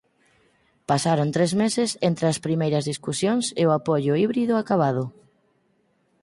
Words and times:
Pasaron 0.89 1.29
tres 1.35 1.51
meses 1.61 1.89
entre 2.09 2.25
as 2.31 2.41
primeiras 2.45 2.87
discusións 2.91 3.45
e 3.61 3.63
o 3.69 3.75
Apollo 3.79 4.13
híbrido 4.21 4.53
acabado. 4.57 5.03